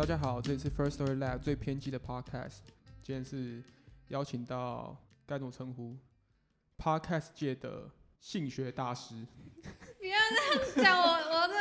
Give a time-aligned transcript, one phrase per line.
[0.00, 2.60] 大家好，这里是 First Story Lab 最偏激的 Podcast。
[3.02, 3.62] 今天是
[4.08, 4.96] 邀请到
[5.26, 5.94] 该怎么称呼
[6.78, 9.14] ？Podcast 界的性学大师
[9.98, 10.18] 不要
[10.74, 11.54] 这样讲，我我的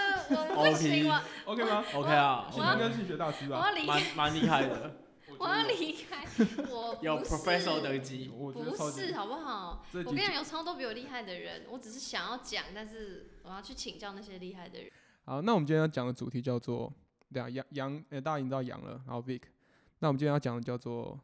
[0.55, 1.21] 我不行，我，
[1.51, 3.59] OK 吗？OK 啊，应该是性学大师吧？
[3.59, 4.95] 我要离开，蛮蛮厉害的，
[5.37, 6.25] 我要离开，
[6.71, 8.31] 我有 professor 等级。
[8.33, 9.85] 我不是好不好？
[9.91, 14.89] 我跟你讲，有超多比我厉害的人，我只是想要讲，但是我要去请教那些厉害的人。
[15.25, 16.91] 好，那我们今天要讲的主题叫做，
[17.31, 19.41] 对啊，杨杨，呃，大家已经知道杨了，然后 Vic，
[19.99, 21.19] 那我们今天要讲的叫做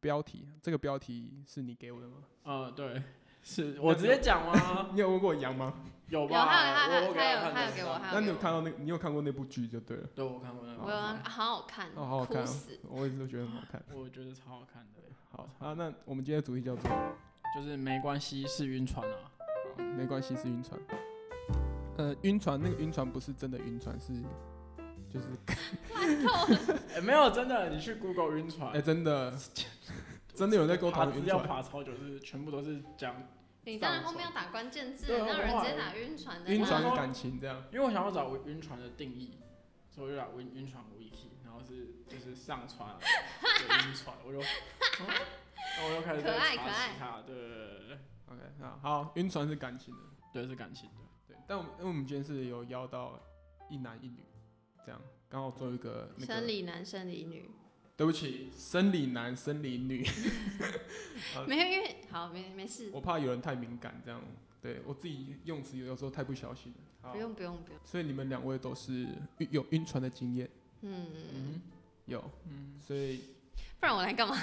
[0.00, 2.16] 标题，这个标题是你给我的吗？
[2.44, 3.02] 嗯，对，
[3.42, 4.90] 是我直接讲吗？
[4.94, 5.74] 你有问过杨吗？
[6.08, 6.46] 有，有吧？
[6.46, 8.78] 他有他我我给他有他有给我，他那你有看到那个？
[8.78, 10.06] 你有看过那部剧就对了。
[10.14, 12.44] 对，我看过那个，我有啊好好看，哦，好好看
[12.88, 13.82] 我也是觉得很好看。
[13.94, 15.00] 我觉得超好看的，
[15.30, 16.90] 好啊，那我们今天的主题叫做，
[17.54, 19.16] 就是没关系，是晕船啊。
[19.24, 20.80] 好没关系，是晕船。
[21.96, 24.12] 呃，晕船那个晕船不是真的晕船，是
[25.12, 25.26] 就是
[25.94, 29.32] 烂透了，哎，没有，真的，你去 Google 晕船哎、，真的
[30.34, 31.48] 真的有人在跟我讨爬资料论晕船。
[31.48, 33.14] 爬超久，是全部都是讲，
[33.64, 36.50] 你当然后面要打关键字，对啊哪有人直接打晕船的？
[36.50, 39.38] 晕船感情这样，因为我想要找晕船的定义，
[39.88, 43.04] 所以我就打晕晕船 wiki，然后是就是上船的
[43.88, 44.40] 晕船，我就，
[45.02, 45.06] 嗯
[45.76, 50.00] 然后我又开始在查可爱可爱其他，对对对对对 OK，那，好，晕船是感情的，
[50.32, 50.96] 对，是感情的。
[51.28, 51.36] 对。
[51.46, 53.20] 但我们因为我们今天是有邀到
[53.68, 54.24] 一男一女，
[54.84, 57.50] 这样刚好做一个那个，生理男生理女，
[57.96, 60.06] 对不起，生理男生理女，
[61.34, 64.22] 好 没有因为好没没事，我怕有人太敏感，这样，
[64.60, 66.72] 对我自己用词有时候太不小心。
[66.72, 67.12] 了。
[67.12, 69.08] 不，用不用不用，所以你们两位都是
[69.50, 70.48] 有晕船的经验，
[70.82, 71.62] 嗯，嗯
[72.04, 73.20] 有，嗯，所以
[73.78, 74.36] 不然我来干嘛？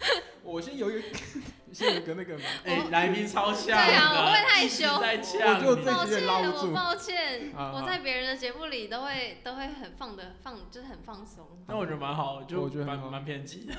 [0.42, 1.08] 我先有一个，
[1.72, 5.00] 先有一个那个嘛，哎、来宾超像对啊，我会，害羞。
[5.00, 6.66] 在呛我就你抱歉，不住。
[6.68, 11.46] 我抱歉，我在别人的节目里都会都会很放的放，就是很放松。
[11.66, 13.74] 那我觉得蛮好，就我觉得蛮蛮偏激的，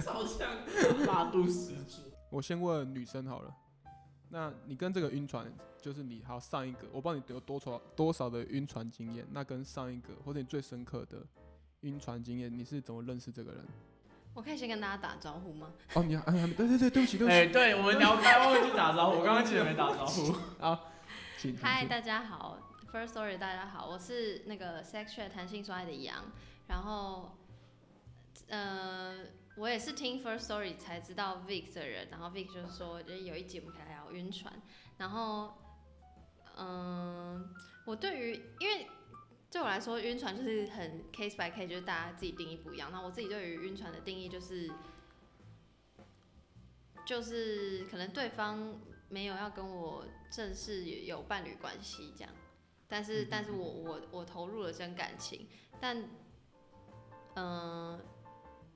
[0.00, 0.48] 超像
[1.06, 2.02] 大度十足。
[2.30, 3.54] 我先问女生好了，
[4.30, 11.18] 那你跟这个晕船，就是你还有上一个，我不知道你有多少多少的晕船经验，那跟上一个或者你最深刻的
[11.82, 13.64] 晕船经验，你是怎么认识这个人？
[14.34, 15.70] 我可以先跟大家打招呼吗？
[15.94, 20.32] 哦，你还还没对对对，对不起对不起哎、起，对，我们聊开忘记打招呼，我刚刚记得没打招呼。
[20.58, 20.90] 好
[21.36, 22.58] 请嗨，大家好
[22.90, 26.24] ，First Story，大家好，我是那个 Sexual 弹性说爱的杨，
[26.68, 27.36] 然后
[28.48, 29.18] 呃，
[29.56, 34.52] 我也是听 First Story 才知道 Vic 的人，然后 Vic 就是说，就是有一节目可以聊晕船，
[34.96, 35.52] 然后
[36.56, 37.48] 嗯、
[37.84, 38.86] 我对于因为。
[39.52, 42.90] 对我来说，晕船就是很 case by case，就是大家自己定义不一样。
[42.90, 44.72] 那我自己对于晕船的定义就是，
[47.04, 48.80] 就是可能对方
[49.10, 52.32] 没有要跟我正式有伴侣关系这样，
[52.88, 55.46] 但是但是我我我投入了真感情，
[55.78, 56.02] 但
[57.34, 58.02] 嗯、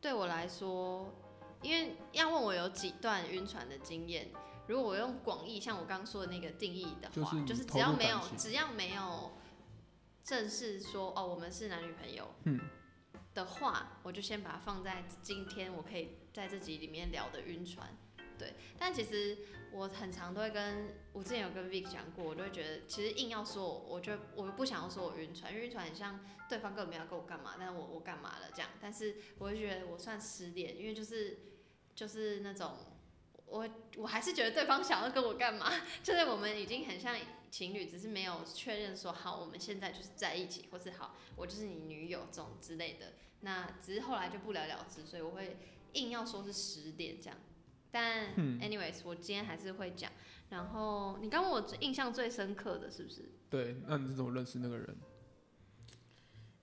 [0.00, 1.10] 对我来说，
[1.62, 4.28] 因为要问我有几段晕船的经验，
[4.66, 9.32] 如果我用广义像我刚刚说的那个定义的话，就是就是只要没有只要没有
[10.26, 12.59] 正式说哦我们是男女朋友，嗯
[13.32, 17.97] 的话，我就先把它放在今天我可以在这集里面聊的晕船。
[18.37, 19.38] 对，但其实
[19.72, 31.38] 我很常都会跟我之前有跟 Vic 讲过，我都会觉得其实硬要说我，我就我不想要说我晕船，因为晕船很像对方根本没有跟我干嘛，但是我我干嘛了这样，但是我会觉得我算失恋，因为就是
[31.94, 32.76] 就是那种
[33.47, 35.72] 我我还是觉得对方想要跟我干嘛，
[36.03, 37.16] 就是我们已经很像
[37.56, 43.15] 情侣，只是没有确认说好我们现在就是在一起，或是好我就是你女友这种之类的。
[43.41, 45.56] 那只是后来就不了了之，所以我会
[45.94, 47.39] 硬要说是十点这样。
[47.91, 50.12] 但嗯 anyways，我今天还是会讲。
[50.50, 53.22] 然后你刚问我印象最深刻的是不是？
[53.49, 54.94] 对，那你是怎么认识那个人？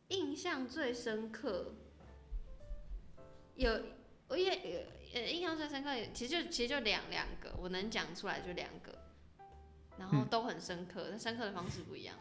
[0.10, 1.74] 印象最深刻，
[3.56, 3.82] 有
[4.28, 4.86] 我也
[5.16, 9.03] 呃印象最深刻，其实就其实就两两个，我能讲出来就两个，
[10.04, 12.16] 然后嗯都很深刻，但深刻的方式不一样。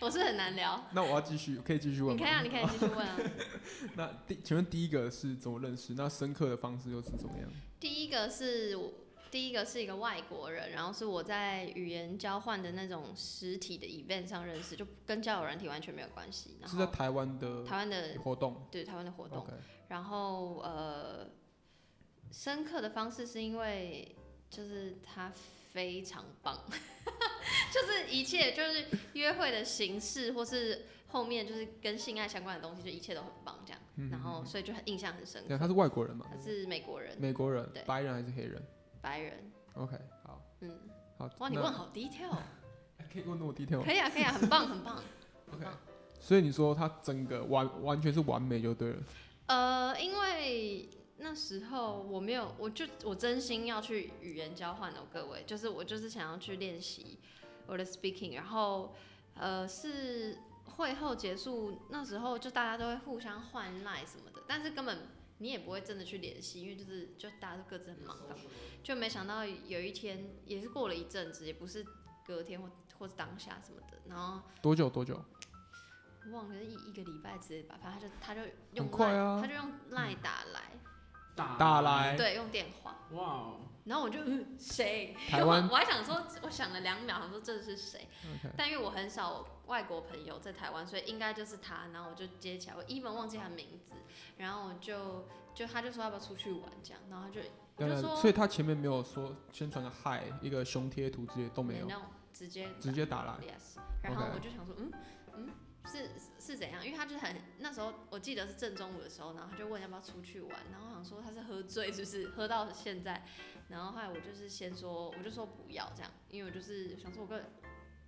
[0.00, 2.14] 我是很难聊，那我要继续，可以继续问？
[2.16, 3.18] 你可以啊，你可以继续问啊。
[3.96, 5.94] 那第请问第一个是怎么认识？
[5.94, 7.48] 那深刻的方式又是怎么样？
[7.80, 8.92] 第一个是我，
[9.30, 16.56] 第一个是一个外国人，然后是我在语言交换的那种实体的 event 上认识，就跟交友软体完全没有关系。
[16.60, 19.46] 然后是在台湾的台湾的活动对台湾的活动
[19.88, 21.28] 然后呃，
[22.30, 24.16] 深刻的方式是因为
[24.54, 25.32] 就是他
[25.72, 26.62] 非常棒，
[27.72, 33.80] 就是一切就是约会的形式或是后面就是跟性爱相关的东西，就一切都很棒这样。
[33.96, 35.58] 嗯然后所以就很印象很深对，刻。
[35.58, 36.26] 他是外国人嘛？
[36.32, 38.62] 他是美国人，美国人对，白人还是黑人
[39.00, 40.78] 白人，？OK，好，嗯，
[41.18, 41.30] 好。
[41.38, 42.36] 哇，你问好 detail，
[43.12, 45.02] 可以问那么 detail 吗可以啊，可以啊，很棒，很棒。
[45.54, 45.64] OK，
[46.18, 49.02] 所以你说他整个完完全是完美就对了。
[49.46, 50.88] 呃，因为
[51.24, 57.18] 那时候我没有，我就我真心要去语言交换哦，各位，就是我就是想要去练习
[57.66, 58.94] 我的 speaking，然后
[59.34, 60.36] 呃是
[60.76, 64.98] 会后结束那时候就大家都会互相换 line 什么的，但是根本
[65.38, 68.18] 你也不会真的去联系，因为就是就大家都各自很忙
[68.82, 71.82] 就没想到有一天也是过了一阵子，也不是
[72.26, 75.18] 隔天或或是当下什么的，然后多久多久？
[76.30, 80.70] 忘了一一个礼拜之类吧，反正他就他就用快 line，啊他就用 line 打来。
[81.34, 82.16] 打打来。
[82.16, 85.16] 对，用电话，哇哦，然后我就嗯谁？
[85.28, 85.64] 台湾？
[85.66, 88.08] 我我还想说，我想了两秒，想说这是谁。
[88.56, 91.86] 但因为我很少外国朋友在台湾，所以应该就是他。
[91.92, 93.94] 然后我就接起来，我 even 忘记他名字，
[94.36, 97.40] 然后我就就他就说要不要出去玩这样，然后他就
[97.76, 101.88] 就说所以他前面没有说宣传的嗨一个熊贴图这些都没有，
[102.32, 103.32] 直接直接打来。
[103.42, 104.92] yes，然后我就想说，嗯嗯，
[105.86, 106.08] 是
[106.40, 106.84] 是怎样？
[106.84, 113.24] 因为他就很那时候我记得是正中午的时候，然后他就问要不要出去玩，然后我想说他是喝醉，就是喝到现在，
[113.68, 117.44] 然后后来我就是先说，我就说不要这样，因为我就是想说我跟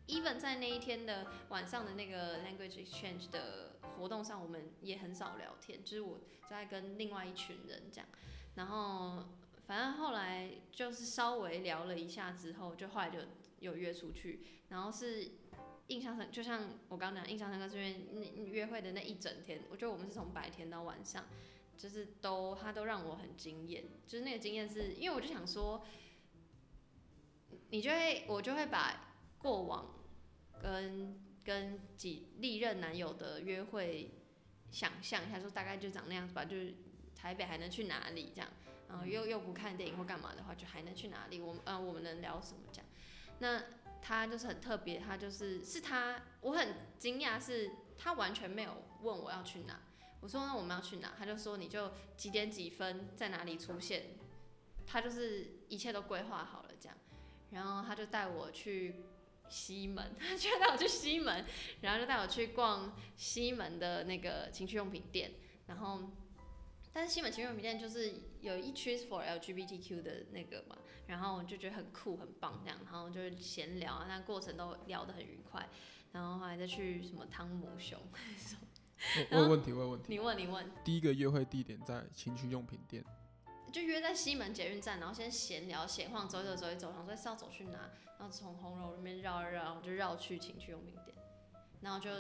[0.07, 8.09] even 在那一天的晚上的那个 language exchange 的活动上，我们也很少聊天，就是我在跟另外一群人这样，
[8.55, 9.25] 然后
[9.67, 13.19] 反正后来就是稍微聊了一下之后，就后来就
[13.59, 15.29] 有约出去，然后是
[15.89, 17.83] 印象深，就像我刚刚讲，印象深刻是因
[18.21, 21.25] 为那约会的那一整天，我觉得我们是从白天到晚上，
[21.79, 25.85] 就是都他都让我很惊艳，就是那个经验是因为我就想说，
[27.71, 29.95] 你就会我就会把过往
[30.61, 34.11] 跟跟几历任男友的约会
[34.73, 36.75] 想象一下，说大概就长那样子吧，就是
[37.15, 38.51] 台北还能去哪里这样，
[38.89, 41.41] 然后又又不看电影或干嘛的话，就还能去哪里？
[41.41, 42.87] 我们呃我们能聊什么这样？
[43.39, 43.63] 那
[44.07, 49.81] 他就是很特别，他就是是他，我很惊讶，是他完全没有问我要去哪。
[50.21, 51.13] 我说那我们要去哪？
[51.19, 54.17] 他就说你就几点几分在哪里出现，
[54.87, 56.97] 他就是一切都规划好了这样。
[57.51, 59.03] 然后他就带我去
[59.49, 61.45] 西门， 他就带我去西门，
[61.81, 65.33] 然后就带我去逛西门的那个情趣用品店，
[65.67, 66.01] 然后。
[66.97, 68.11] 但是西门情趣用品店就是
[68.41, 75.69] 有一区 for LGBTQ 的那个嘛，然后就觉得很酷很棒这样，然后就是闲聊啊，那过程都聊得很愉快，
[76.13, 78.01] 然后后来再去什么汤姆熊，
[79.31, 80.07] 我我有问题，我有问题。
[80.09, 83.05] 你问你问，第一个约会地点在情趣用品店，
[83.71, 91.15] 就约在西门捷运站，然后先闲聊闲晃，走一走走一走，想说是要走去哪，然后从红楼那边绕一绕，就绕去情趣用品店，
[91.83, 92.11] 然后就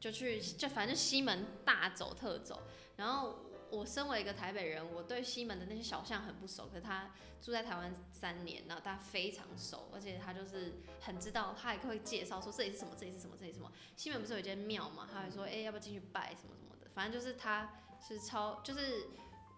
[0.00, 2.60] 就去就反正西门大走特走，
[2.96, 3.38] 然后。
[3.74, 6.68] 我身为一个台北人，我对西门的那些小巷很不熟。
[6.68, 7.10] 可是他
[7.42, 13.70] 住在台湾三年，然后他非常熟，而且他就是很知道，他还会介绍说这里是什么，这里是什么，这里什么。
[13.96, 15.08] 西门不是有一间庙嘛？
[15.12, 16.88] 他还说，哎、要不要进去拜什么什么的。
[16.94, 19.08] 反正就是他是超，就是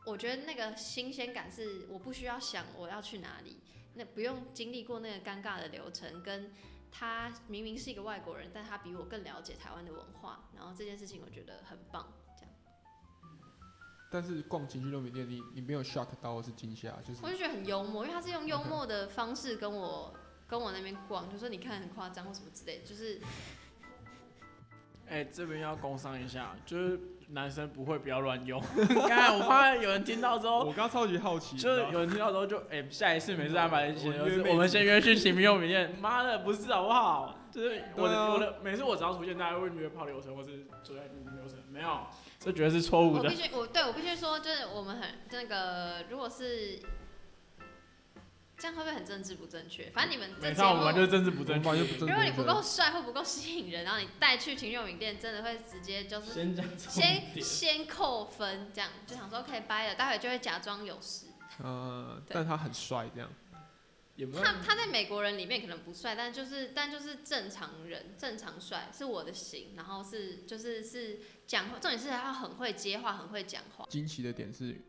[0.06, 3.60] 我觉得那个新鲜感是我不需要想我要去哪里，
[3.94, 6.52] 那不用经历过那个尴尬的流程，跟
[6.90, 12.10] 他明明是一个外国人，但他比我更了解台湾的文化，然后这件事情我觉得很棒。
[14.10, 20.14] 但是逛情趣用品店，你你没有 shock 到或是惊吓，就是我就觉得很幽默，因为他是用幽默的方式跟我
[20.46, 23.20] 跟我那边逛，就说你看很夸张或什么之类，就是
[25.08, 26.98] 哎、这边要工商一下，就是
[27.28, 28.60] 男生不会不要乱用。
[29.06, 35.94] 刚才我怕有人听到之后，我刚超级好奇，就是有人听到之后就哎、下一次每次安排的行程我约妹子就是我们先约去情趣用品店。
[36.02, 37.38] 妈的，不是好不好？
[37.52, 41.02] 就是我的、对啊我的每次我只要出现，大家会约炮流程或是做在
[41.36, 42.00] 流程，没有，
[42.46, 43.34] 这绝对是错误的我必。
[43.34, 46.80] 须我对我必须说，就是我们很那个，如果是
[48.56, 49.90] 这样会不会很政治不正确？
[49.90, 51.12] 反正你们这没节错，我们就是目。
[51.12, 52.06] 政治不正确。
[52.06, 57.42] 如果你不够帅或不够吸引人，然后你带去情趣用品店，真的会直接就是先讲先。
[57.42, 61.26] 先扣分，这样就想说可以掰了，待会就会假装有事。
[61.64, 63.28] 呃，但他很帅这样。
[64.16, 73.86] 也不他他在美国人里面可能不帅，但就是但就是正常人，正常帅是我的型，然后是就是是讲话，重点是他很会接话，很会讲话。
[73.90, 74.80] 惊奇的点是，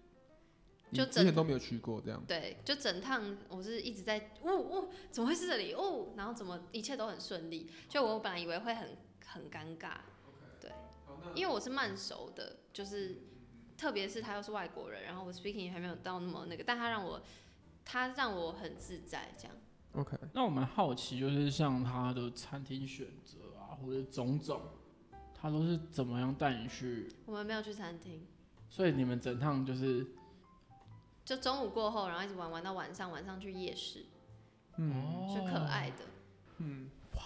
[0.94, 2.24] 就之前都没有去过这样。
[2.26, 5.74] 对，就整趟我是一直在，呜、呜、怎么会是这里？
[5.74, 7.70] 哦，然后怎么一切都很顺利？
[7.90, 9.98] 就我本来以为会很很尴尬，
[10.62, 10.72] 对，
[11.36, 13.18] 因为我是慢熟的，就是
[13.78, 17.22] 特别是他又是外国人，然后我 speaking 还没有到那么那个，但他让我
[17.90, 19.56] 他让我很自在，这样。
[19.94, 24.62] OK，那我们好奇，就是像他的餐厅选择啊，或者种种，
[25.34, 27.08] 他都是怎么样带你去？
[27.26, 28.28] 我们没有去餐厅，
[28.70, 30.06] 所以你们整趟就是
[31.24, 34.06] 就中午过后，然后一直玩玩到晚上，晚上去夜市，
[34.76, 36.04] 嗯，哦就可爱的。
[36.58, 37.22] 嗯，哇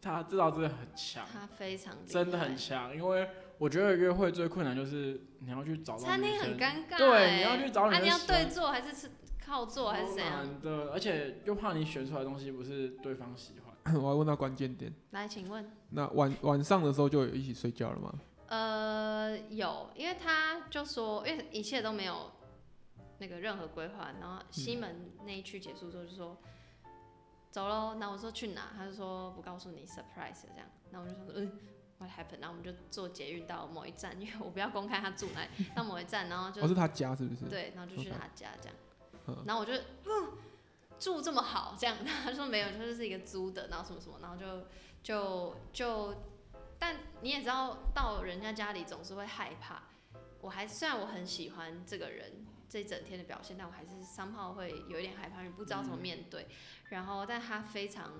[0.00, 3.28] 他这招真的很强，他非常真的很强，因为
[3.58, 9.10] 我觉得约会最困难就是你要去找到餐厅很尴尬、欸，对，你要去找啊，你要对坐还是是
[9.48, 10.44] 靠做还是怎样？
[10.44, 13.94] 难的，而且又怕你选出来的东西不是对方喜欢。
[13.96, 18.12] 我要问到关键点，来，请问，那晚晚上的时候就有一起睡觉了吗？
[18.48, 22.30] 呃，有，因为他就说，因为一切都没有
[23.18, 26.36] 那个任何规划，然后西门那一区结束之后就说、
[27.50, 28.72] 走喽，那我说去哪？
[28.76, 31.50] 他就说不告诉你，surprise 这样，那我就想说，嗯。
[32.00, 32.38] What happened？
[32.40, 37.46] 然后我们就坐捷运到某一站，因为我不要公开他住哪里，到某一站，然后就哦，是他家是不是？
[37.50, 38.76] 对，然后就去他家这样，
[39.28, 40.32] 嗯然后我就嗯
[40.98, 44.66] 住这么好这样， 他说没有，他就是一个租的，然后什么什么，然后就
[45.02, 46.14] 就就，
[46.78, 49.82] 但你也知道，到人家家里总是会害怕。
[50.40, 56.46] 我还虽然我很喜欢这个人这一整天的表现，但我还是 somehow 会有一点害怕，你不知道怎么面对。
[56.90, 58.12] 然后，但他非常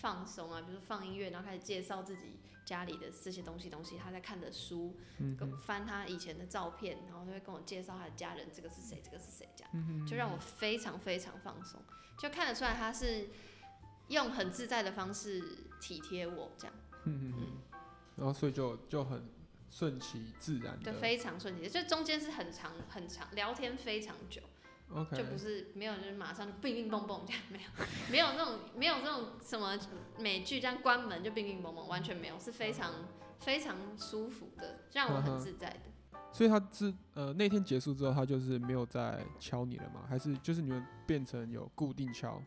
[0.00, 9.70] 放松啊，比如说放音乐，然后开始介绍自己家里的这些东西东西，他在看的书，嗯跟翻他以前的照片，然后就会跟我介绍他的家人，这个是谁，这个是谁，这样。
[9.74, 11.80] 嗯就让我非常非常放松，
[12.18, 13.28] 就看得出来他是
[14.08, 15.42] 用很自在的方式
[15.80, 16.74] 体贴我，这样。
[17.04, 17.58] 嗯
[18.16, 19.22] 然后所以就就很
[19.70, 20.92] 顺其自然的。
[20.92, 24.42] 就非常顺其，就中间是很长很长聊天非常久，
[24.92, 27.68] ，OK，就不是没有就是马上就乒乒蹦蹦这样，没有
[28.10, 29.78] 没有那种没有那种什么
[30.18, 32.92] 美剧这样关门就乒乒蹦蹦，完全没有，是非常
[33.38, 35.80] 非常舒服的，让我很自在的。
[36.32, 40.04] 所以他是呃那天结束之后，他就是没有再敲你了吗？
[40.08, 42.42] 还是就是你们变成有固定敲？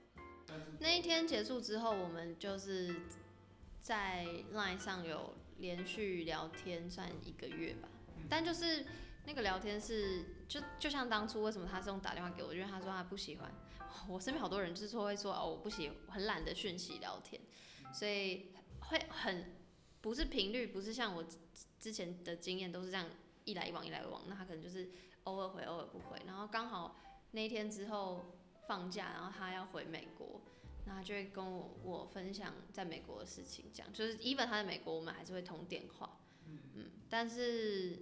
[0.80, 2.96] 那一天结束之后，我们就是
[3.80, 7.88] 在 LINE 上有连续聊天，算一个月吧。
[8.30, 8.86] 但就是
[9.26, 13.50] 那个聊天是就就像当初为什么他是用打电话给我，因为他说他不喜欢。
[14.10, 17.42] 我身边好多人就是说会说哦，我不喜很懒得讯息聊天，
[17.94, 19.56] 所以会很
[20.02, 21.38] 不是频率，不是像我之
[21.80, 23.08] 之前的经验都是这样
[23.46, 24.92] 一来一往一来一往，那他可能就是
[25.24, 27.00] 偶尔回偶尔不回，然后刚好
[27.32, 28.36] 那一天之后
[28.68, 30.42] 放假，然后他要回美国。
[30.84, 36.18] 那他就会跟我我分享在美国的事情，这样就是 even 他在美国，我们还是会通电话，
[36.48, 38.02] 嗯，但是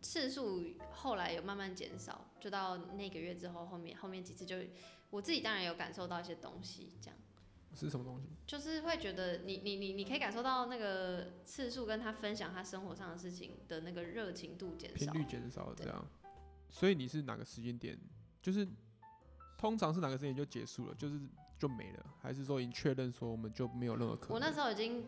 [0.00, 4.56] 次数后来有慢慢减少，就到那个月之后，后面后面几次就
[5.10, 7.16] 我自己当然有感受到一些东西，这样
[7.74, 8.26] 是什么东西？
[8.46, 16.06] 就是会觉得你你你你可以感受到那个次数跟他分享他生活上的事情的那个热情度减少，频率减少这样。
[16.68, 17.98] 所以你是哪个时间点？
[18.42, 18.66] 就是
[19.58, 21.20] 通常是哪个时间点就结束了，就是
[21.60, 24.34] 就没了，还是说已经确认说我们就没有任何可能？
[24.34, 25.04] 我那时候已经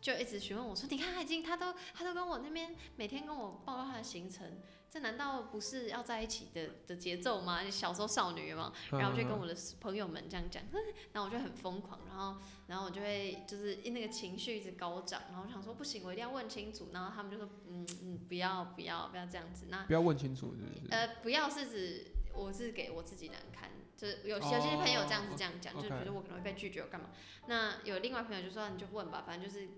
[0.00, 4.58] 就一直询问我说：“你看，他已经他都他都跟我那边每天跟我报告他的行程，
[4.90, 7.62] 这难道不是要在一起的的节奏吗？
[7.62, 10.60] 你小时候少女嘛。”嗯，然后我就跟嗯我的朋友们这样讲，
[11.14, 20.90] 然后我就很疯狂，然后然后我就会就是那个情绪一直高涨，然后我想说不行，我一定要问清楚，然后他们就说：“嗯嗯，不要不要不要这样子。”那不要问清楚，是不是？
[20.90, 27.10] 呃，不要是指我是给我自己难堪，就是有有哦些朋友这样子这样讲，就是觉得我可能会被拒绝，我干嘛？
[27.46, 29.68] 那有另外朋友就说你就问吧，反正就是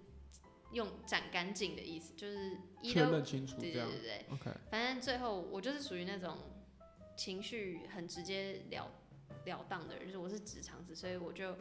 [0.72, 4.24] 用斩干净的意思，就是一确都认清楚这样对对对。
[4.28, 6.36] 对，OK，反正最后我就是属于那种
[7.16, 8.90] 情绪很直接了
[9.44, 11.56] 了当的人，就是我是直肠子，所以我就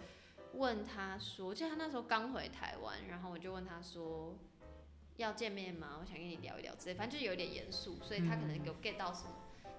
[0.53, 4.35] 问他说，我记得他那时候刚回台湾，然后我就问他说
[5.17, 5.97] 要见面吗？
[6.01, 9.35] 我想跟你聊一聊之类，反正就有点严肃，所以他可能有 get 到什么，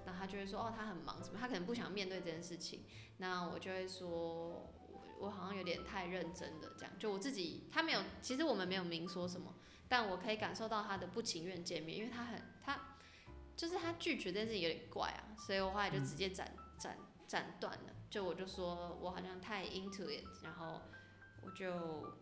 [0.08, 2.84] 然后他就会说哦他很忙什么，他可能不想面对这件事情，
[3.18, 4.74] 那我就会说我
[5.20, 9.54] 我好像有点太认真的这样，就我自己他没有，其实我们没有明说什么，
[9.88, 12.94] 但我可以感受到他的不情愿见面，因为他很他。
[13.58, 16.48] 就是他拒绝这件事情有点怪啊，所以我后来就直接斩
[16.78, 16.96] 斩
[17.26, 17.92] 斩断了。
[18.08, 20.80] 就我就说我好像太 into it，然后
[21.42, 22.14] 我就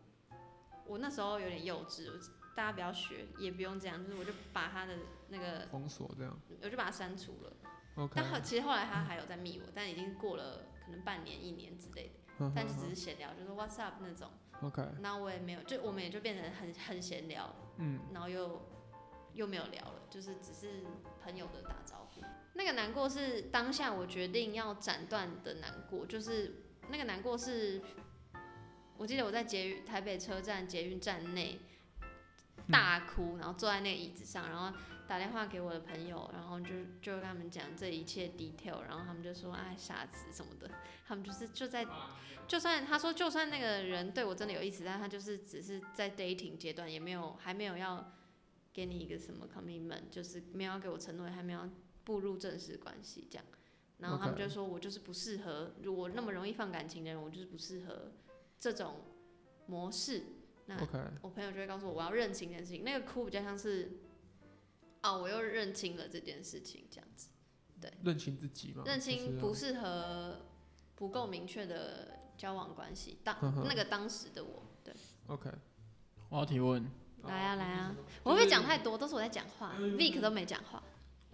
[0.87, 2.19] 我那时候有点幼稚，我
[2.57, 4.97] 大家不要学，也不用这样，就是我就把他的
[5.29, 6.35] 那个封锁这样。
[6.63, 7.53] 我就把他删除了。
[7.97, 14.31] OK，但后其实后来他还有在密我，但已经过了可能半年一年之类的，嗯但就只是闲聊，就是 What's up 那种。
[14.61, 18.63] 哼 OK，那我也没有，就我们也就变成很很闲聊，嗯，然后又
[19.35, 20.83] 又没有聊了，就是只是
[21.23, 22.23] 朋友的打招呼。
[22.55, 27.83] 那个难过是当下我决定要斩断的难过，就是那个难过是，
[28.97, 31.61] 我记得我在捷运台北车站捷运站内
[32.73, 34.75] 大哭，然后坐在那个椅子上，然后
[35.09, 36.69] 打电话给我的朋友，然后就
[37.01, 40.71] 就跟他们讲这一切 detail，然后他们就说哎傻子什么的，
[41.07, 41.87] 他们就是就在
[42.49, 48.13] 就算他说就算那个人对我真的有意思，但他就是只是在 dating 阶段，也没有还没有要
[48.73, 51.69] 给你一个什么 commitment，就是没有要给我承诺，还没有
[52.05, 53.45] 步入正式关系这样。
[53.99, 58.13] 然后他们就说我就是不适合，如果那么容易放感情的人，我就是不适合
[58.61, 59.01] 这种
[59.67, 60.25] 模式。
[60.67, 60.77] 那
[61.23, 63.91] 我朋友就会告诉我我要认清这件事情，那个哭比较像是，
[65.07, 67.29] 哦，我又认清了这件事情，这样子，
[67.81, 70.41] 对认清自己嘛，认清不适合
[70.95, 74.95] 不够明确的交往关系，当呵呵那个当时的我，对
[75.29, 75.51] ，OK。
[76.29, 76.85] 我要提问，
[77.23, 78.99] 来啊来啊哦，我会不会讲太多？
[78.99, 80.83] 都是我在讲话嗯，Vic 都没讲话，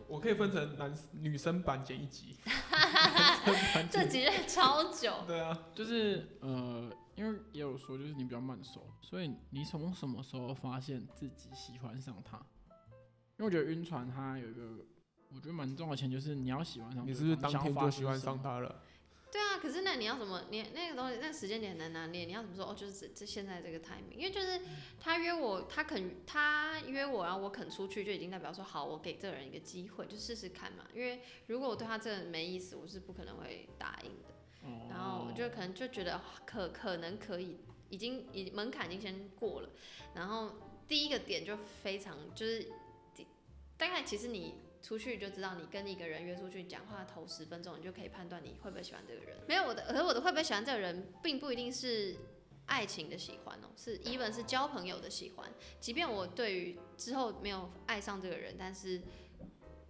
[0.07, 2.37] 我可以分成男女生版剪一集，
[3.91, 12.45] 这集超久， 对啊，就是呃，因为也有说，就是你比较慢熟，所以你从什么时候发现自己喜欢上他？
[13.43, 14.63] 因为我觉得晕船它有一个
[15.35, 18.81] 我觉得蛮重要的前提，就是你要喜欢上，你是不是当天就喜欢上他了？
[19.33, 20.45] 对啊，可是那你要什么？
[20.49, 22.25] 你那个东西，那个时间点很难拿捏。
[22.25, 22.67] 你要怎么说？
[22.67, 24.61] 哦，就是这这现在这个 timing，因为就是
[25.01, 30.85] 他约我，他肯他约我，然后我肯出去，就已经代表说好，我给这个人一个机会，就试试看嘛。
[30.95, 34.69] 因为如果我对他这个人没意思，我是不可能会答应的。
[34.69, 37.57] 哦然后我就可能就觉得可可能可以，
[37.89, 39.71] 已经已门槛已经先过了。
[40.15, 40.53] 然后
[40.87, 42.73] 第一个点就非常就是，第
[43.83, 49.37] 大概其实你出去就知道，你跟一个人约出去讲话头十分钟，你就可以判断你会不会喜欢这个人。
[49.49, 52.17] 没有我的，而我的会不会喜欢这个人，并不一定是
[52.67, 55.53] 爱情的喜欢哦，是 even 是交朋友的喜欢。
[55.81, 59.03] 即便我对于之后没有爱上这个人，但是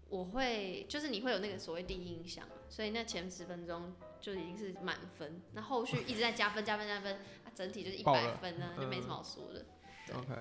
[0.09, 9.67] 我会就是你会有那个所谓第一印象，所以那前十分钟就已经是满分，那后续一直在加分加分加分，啊，整体就是一百分呢，就没什嗯么好说的。
[10.07, 10.35] 对 OK，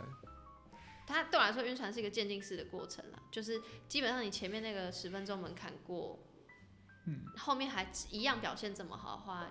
[1.05, 6.19] 它对我来说，晕船是一个渐进式的过程啦，就是基本上你前面那个十分钟门槛过，
[7.05, 9.47] 嗯，后面还一样表现这么好的话，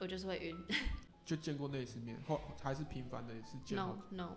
[0.00, 0.56] 我就是会晕。
[1.26, 4.36] 就见过那一次面，后还是频繁的一次见 No，No，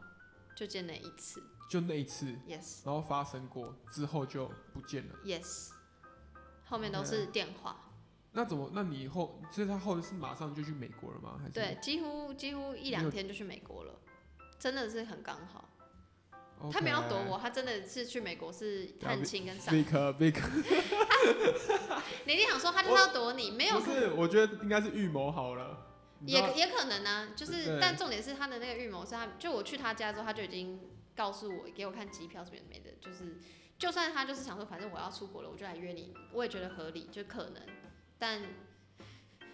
[0.55, 1.43] 就见那一次。
[1.69, 5.15] 就那一次，Yes 然后发生过之后就不见了。
[5.23, 5.69] Yes，
[6.65, 7.91] 后面都是电话。
[8.31, 8.71] 那怎么？
[8.73, 11.37] 那你以后，所以他后是马上就去美国了吗？
[11.39, 11.51] 还是？
[11.51, 13.93] 对，几乎几乎一两天就去美国了，
[14.57, 15.68] 真的是很刚好。
[16.71, 19.73] 他没有躲我，他真的是去美国是探亲跟上。
[19.73, 19.85] Vic
[20.17, 20.41] Vic，
[22.25, 25.85] 你一定想说他就是要躲你，没有不是，我觉得应该是预谋好了。
[26.25, 30.77] 也也可能啊，就是，但重点是他的那个预谋是他，就我去他家之后，他就已经
[31.15, 33.37] 告诉我，给我看机票什么也没的，就是，
[33.77, 37.63] 就算他就是想说，反正我要出国了，我就来约你，我也觉得合理，就可能，
[38.17, 38.41] 但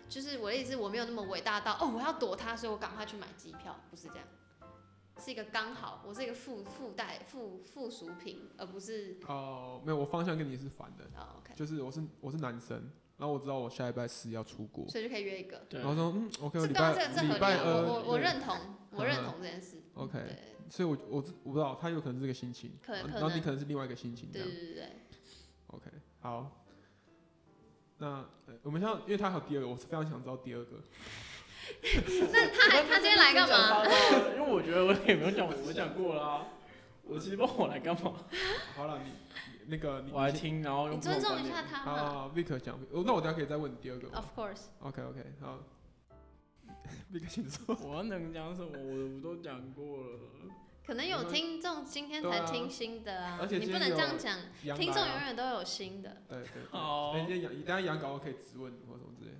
[0.09, 4.25] 就是我的意思我没有那么伟大到哦，我要躲他，所以我赶快去买机票，不是这样，
[5.17, 12.77] 是一个刚好，我是一个附附带附附属品，而不是哦，没有，我方向跟你是反的，哦 OK，就是我是我是男生，
[13.17, 15.79] 然后我知道我下礼拜四要出国，所以就可以约一个，对。
[15.79, 18.57] 然后说嗯，OK，这礼拜当然这这合礼拜理啊，我我我认同，
[18.91, 20.37] 我认嗯同这件事，OK，对。
[20.69, 23.07] 所以我我我不知道他有可能是这个心情，可能。
[23.11, 24.47] 然后你可能是另外一个心情这样。
[24.47, 24.89] 对对对对。
[25.67, 26.65] ，OK，好。
[27.97, 30.81] 那呃我们现在，因为他还有第二个，我是非常想知道第二个。
[32.31, 33.83] 那他还他今天来干嘛？
[34.35, 36.47] 因为我觉得我也没有讲，我讲过了啊。
[37.07, 38.13] 我其实不知道我来干嘛，
[38.75, 39.11] 好了，你
[39.59, 41.91] 你那个你我来听，然后你尊重一下他嘛。
[41.91, 45.59] 啊，Vic 讲，哦那我等下可以再问你第二个吗 Of course，？OK OK，好，
[47.13, 47.77] Vic 请说。
[47.83, 50.19] 我能讲什么，我我都讲过了。
[50.83, 54.39] 可能有听众今天才听新的啊，而且你不能这样讲，
[54.75, 56.23] 听众永远都有新的。
[56.27, 59.37] 对对对，好那今天杨，等下杨稿可以质问或什么之类的。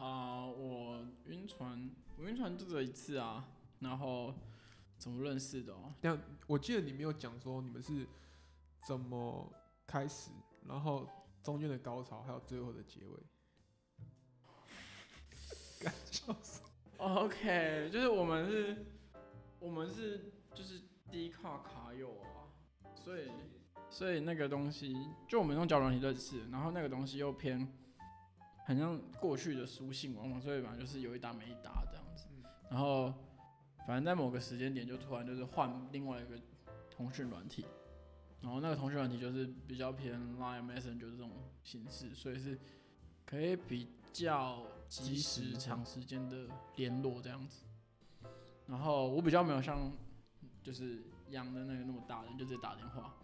[0.00, 3.46] 好，我晕船，我晕船就这一次啊。
[3.80, 4.32] 然后
[4.96, 5.92] 怎么认识的哦？
[6.00, 8.06] 这样，我记得你没有讲说你们是
[8.86, 9.52] 怎么
[9.86, 10.30] 开始，
[10.66, 11.06] 然后
[11.42, 13.20] 中间的高潮，还有最后的结尾。
[15.80, 16.62] 干笑死！
[16.96, 18.86] OK，就是我们是，
[19.58, 22.48] 我们是就是低卡卡友啊，
[22.94, 23.30] 所以
[23.90, 24.96] 所以那个东西，
[25.28, 27.70] 就我们用交友软体认识，然后那个东西又偏
[28.70, 32.44] 很像过去的书信往往，所以反正就是有一搭没一搭这样子嗯。
[32.70, 33.12] 然后
[33.84, 36.40] 反正在某个时间点就突然就是换另外一个
[36.88, 37.64] 通讯软体，
[38.40, 41.32] 然后那个通讯软体就是比较偏 Line Messenger 这种
[41.64, 42.56] 形式，所以是
[43.26, 47.64] 可以比较及时、长时间的联络这样子。
[48.68, 49.90] 然后我比较没有像
[50.62, 53.16] 就是养的那个那么大人，就直接打电话。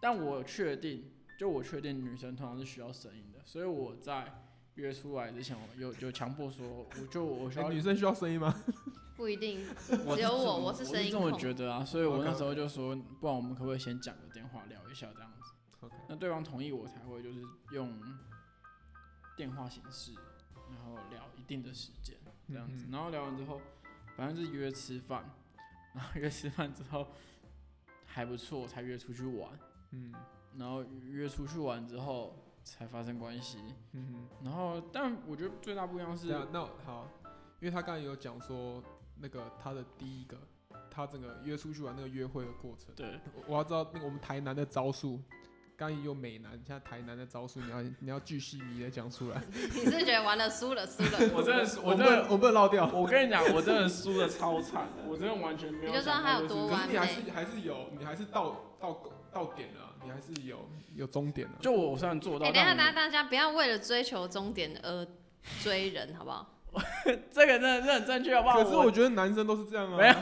[0.00, 4.32] 但我确定，就我确定女生通常是需要声音的，所以我在
[4.74, 8.54] 约出来之前，我有有强迫说，我就我需要哎女生需要声音吗？
[9.16, 9.64] 不一定，
[10.16, 11.38] 只有我，我是声音这么控。
[11.38, 15.90] 觉得啊，所以我那时候就说，不然我们可不可以先讲个电话聊一下这样子？
[16.08, 17.40] 那对方同意我才会就是
[17.72, 17.96] 用
[19.36, 20.12] 电话形式，
[20.70, 22.16] 然后聊一定的时间
[22.48, 23.60] 这样子，嗯嗯然后聊完之后，
[24.16, 25.30] 反正是约吃饭，
[25.94, 27.06] 然后约吃饭之后
[28.06, 29.50] 还不错，才约出去玩，
[29.92, 30.12] 嗯。
[30.56, 33.58] 然后约出去玩之后才发生关系，
[33.92, 37.06] 嗯然后但我觉得最大不一样，是对啊，那好，
[37.60, 38.82] 因为他刚才有讲说
[39.20, 40.36] 那个他的第一个，
[40.90, 42.94] 他整个约出去玩那个约会的过程。
[42.96, 45.20] 对，我我要知道那个我们台南的招数，
[45.76, 49.42] 刚也有美男，现在台南的招数，你要你要巨细靡的讲出来。
[49.52, 52.90] 你是觉得完了输了输了，我真的是，我 我真的，我不能漏掉。
[52.92, 61.54] 我跟你讲，我真的输的超惨，我真的完全没有你就知道他有多可是你还完美是还是有，你还是到到到点了啊，你还是有有终点的。
[61.60, 65.06] 就我虽然做到，哎、等一下，大家大家不要为了追求终点而
[65.62, 66.50] 追人，好不好？
[67.30, 68.62] 这个真的是很正确，好不好？
[68.62, 69.96] 可是我觉得男生都是这样啊。
[69.96, 70.14] 没有，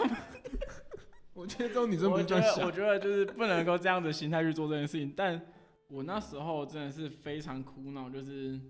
[1.33, 2.73] 我觉得这种女生不这样，觉得我。
[2.73, 5.13] 觉得就是不能够这样的心态去做这件事情。
[5.17, 5.41] 但
[5.89, 8.61] 我那时候真的是非常苦恼，就是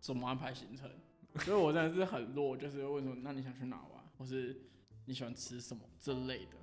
[0.00, 0.90] 怎么安排行程，
[1.44, 4.60] 所以我真的是很弱，就是问说，那你想去哪玩，或是
[5.06, 6.56] 你喜欢吃什么之类的。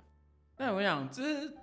[0.56, 1.54] 但我跟你讲，就是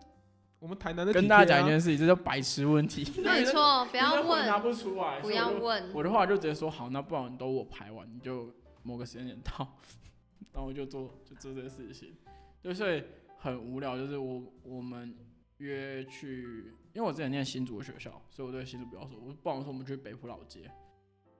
[0.60, 3.04] 我们台南的跟大家讲一件事情，这叫白痴问题。
[3.22, 5.94] 没错，不要问，不出来，不要问。
[5.94, 9.78] 我的话就直接说好，那不然都我排完，你就某个时间点到，
[10.54, 12.16] 然后我就做就做这个事情，
[12.62, 13.04] 就所以
[13.38, 13.96] 很无聊。
[13.96, 15.16] 就是我我们
[15.58, 19.18] 约去，因为我之前念新竹的学校，所以我对新竹比较熟。
[19.24, 20.72] 我不然说我们去北浦老街，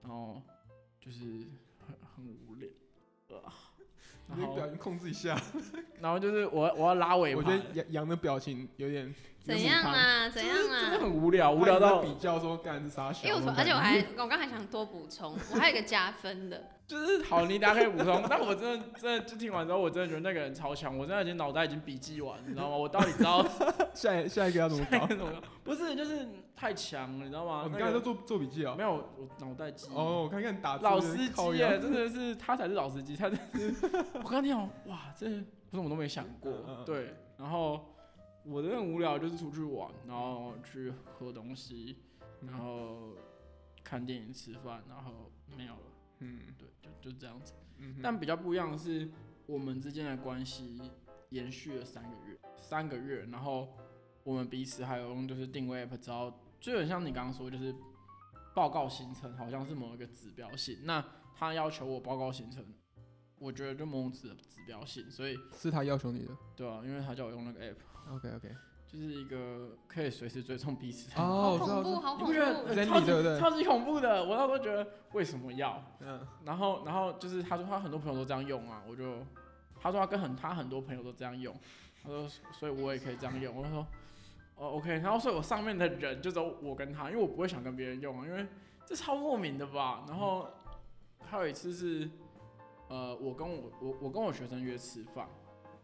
[0.02, 0.40] 然后
[1.00, 1.20] 就是
[1.84, 2.68] 很很无聊，
[4.34, 5.40] 你的表情控制一下。
[6.00, 10.28] 然后就是我我要拉尾我盘，觉得杨杨的表情有点怎样啊？
[10.28, 10.98] 怎样真的啊？
[11.00, 13.62] 很无聊，无聊到比较说干是啥小因为我那种感觉。
[13.62, 18.22] 而且我还我刚还想多补充，我还有一个加分的， 就是好，你大家可以补充。
[18.28, 22.76] 但我真的真的就听完之后，我真的觉得那个人超强，我真的已经脑袋已经笔记完，你知道吗？
[22.76, 23.44] 我到底知道
[23.94, 25.06] 下一下一个要怎么搞？
[25.08, 25.38] 怎么搞？
[25.64, 27.62] 不是，就是太强了，你知道吗？
[27.62, 28.82] 哦你刚才在做做笔记啊没？
[28.82, 29.88] 有，我脑袋记。
[29.94, 31.24] 哦，我看看你打字老司机
[31.56, 33.86] 耶，真的是他才是老司机，他真是。
[34.24, 35.28] 我刚听到，哇，这
[35.70, 36.52] 我怎么都没想过。
[36.84, 37.94] 对，然后
[38.44, 41.98] 我的很无聊，就是出去玩，然后去喝东西，
[42.40, 43.12] 然后
[43.84, 45.80] 看电影、吃饭，然后没有了。
[46.18, 47.52] 嗯对，就就这样子。
[47.78, 49.08] 嗯，但比较不一样的是，
[49.46, 50.76] 我们之间的关系
[51.28, 53.68] 延续了三个月，三个月，然后
[54.24, 57.74] 我们彼此还有用就是定位 app 知道，就很像你刚刚说，就是
[58.54, 60.78] 报告行程，好像是某一个指标性。
[60.84, 61.04] 那
[61.36, 62.64] 他要求我报告行程，
[63.38, 66.36] 我觉得就某种指指标性，所以是他要求你的。
[66.56, 68.56] 对啊，因为他叫我用那个 app，OK OK。
[68.90, 71.22] 就是一个可以随时追踪彼此的。
[71.22, 74.24] 哦，好恐怖，我知道，好恐你不觉得超级对不对超级恐怖的？
[74.24, 75.82] 我那时候觉得为什么要？
[76.00, 79.18] 嗯，然后，然后就是他说他很多朋友都这样用啊，我就
[79.78, 81.54] 他说他跟很他很多朋友都这样用，
[82.02, 82.26] 他说
[82.58, 83.86] 所以我也可以这样用，我就说
[84.58, 88.46] 哦 OK，然后所以我上面的人就只有我跟他，因为我不会想跟别人用啊，因为
[88.84, 90.04] 这超莫名的吧。
[90.08, 90.48] 然后
[91.20, 92.10] 还有一次是
[92.88, 95.28] 呃我跟我我我跟我学生约吃饭，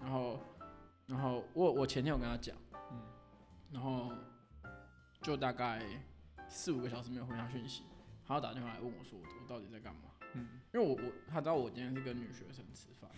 [0.00, 0.40] 然后
[1.06, 2.56] 然后我我前天有跟他讲，
[2.90, 3.00] 嗯
[3.70, 4.10] 然后
[5.22, 5.80] 就大概
[6.48, 7.84] 四五个小时没有回他讯息，
[8.26, 10.10] 他要打电话来问我说我我到底在干嘛。
[10.34, 13.08] 嗯因为我我他知道我今天是跟女学生吃饭，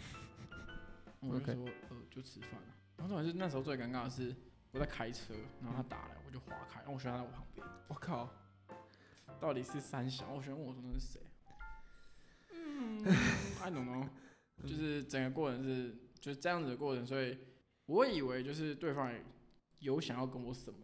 [1.21, 2.75] 我就说呃就吃饭了。
[2.99, 4.37] 然后重点是那时候最尴尬的是
[4.77, 8.29] 我在开车，然后他打来我就划开，然后我学生在我旁边，我靠，
[9.41, 10.31] 到底是三小？
[10.31, 11.21] 我学生问我说那是谁？
[12.53, 13.03] 嗯，
[13.63, 14.07] I don't know，
[14.69, 17.39] 就是整个过程是就是这样子的过程，所以
[17.87, 19.11] 我以为就是对方
[19.79, 20.81] 有想要跟我什么。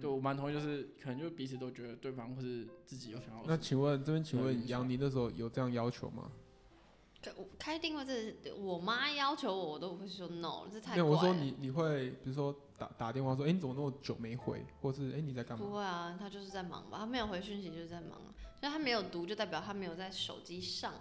[0.00, 3.56] 对，我蛮同意，就是可能就彼此都觉得对方或是自己有想要那。
[3.56, 6.32] 请问这边请问杨，你那时候有这样要求吗？
[7.58, 11.28] 开定位这，我妈要求我，我都不会说 no，这太没有，怪了。
[11.28, 15.64] 我说你你会比如说打打电话说，哎、你怎么那么久没回，或是哎、诶你在干嘛？
[15.64, 20.94] 不会啊，他就是在忙吧，他没有回讯息就是在忙啊，所以他没有读就代表他没有在手机上，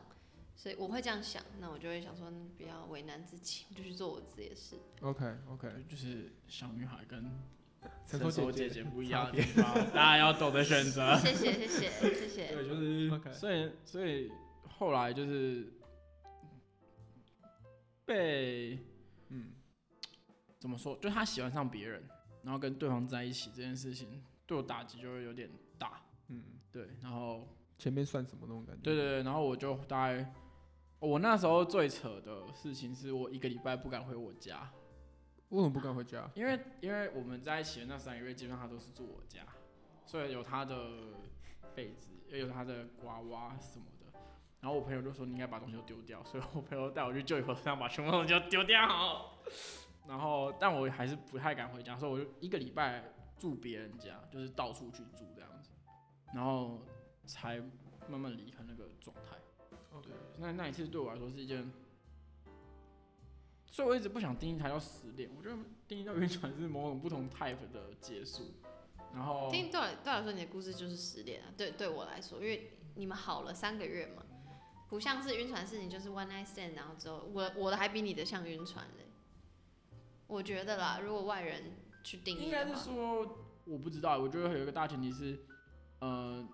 [0.55, 4.75] 所以我会这样想，那我就会想说嗯不要为难自己，就去做我自己的事。
[5.01, 7.23] OK OK，就是小女孩跟
[8.07, 11.15] 成成熟姐姐不一样的地方，大家要懂得选择。
[11.19, 12.47] 谢谢谢谢谢谢。
[12.47, 14.31] 对，就是 OK 所以所以
[14.79, 15.71] 后来就是
[18.07, 18.79] 被
[19.27, 19.51] 嗯，
[20.57, 22.01] 怎么说，就他喜欢上别人，
[22.41, 26.01] 然后跟对方在一起这件事情，对我打击就会有点大。
[26.29, 26.41] 嗯，
[26.71, 27.45] 对，然后
[27.77, 28.81] 前面算什么那种感觉？
[28.81, 30.33] 对对对，然后我就大概，
[30.99, 34.71] 我那时候最扯的事情是我一个礼拜不敢回我家，
[35.49, 36.29] 为什么不敢回家？
[36.33, 39.45] 因为因为我们在一起的那三个月，基本上他都是住我家，
[40.05, 41.13] 所以有他的
[41.75, 43.96] 被子，也有他的娃娃什么的。
[44.59, 49.33] 然后我朋友就说你应该把东西都丢掉，所以我朋友带我去旧衣服上把全部东西都丢掉。
[50.07, 55.69] 然后但我还是不太敢回家，所以我就一个礼拜住别人家，就是到处去住这样子，
[56.33, 56.81] 然后
[57.25, 57.59] 才
[58.07, 59.35] 慢慢离开那个状态。
[59.93, 61.71] OK，那那一次对我来说是一件，
[63.65, 68.55] 所以我一直不想定义它叫失恋，我觉得定义到晕船是某种不同 type 的结束。
[69.13, 71.51] 然后听对我对我来说，你的故事就是失恋啊。
[71.57, 74.23] 对对我来说，因为你们好了三个月嘛，
[74.89, 79.05] 不像是晕船是你就是 one night stand，然后之后我我的还比你的像晕船嘞。
[80.27, 81.73] 我觉得啦，如果外人
[82.03, 85.39] 去定义应该是，说，我不知道，我觉得有一个大前提是，
[85.99, 86.45] 呃，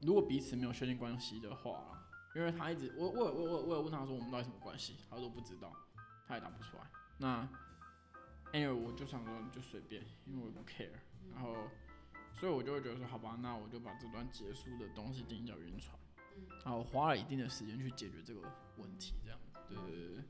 [0.00, 5.72] 如果彼此没有确定关系的话，因为他一直，我我我我我有问他说我们到底什么关系，他说不知道，
[6.26, 6.82] 他也答不出来。
[7.18, 7.48] 那
[8.52, 10.90] 因为我就想说就随便，因为我不 care，
[11.32, 11.54] 然后
[12.32, 15.96] 所以我就会觉得说好吧，那我就把这段结束的东西定义叫晕船，
[16.64, 18.40] 然后我花了一定的时间去解决这个
[18.76, 20.24] 问题，这样，对对对对，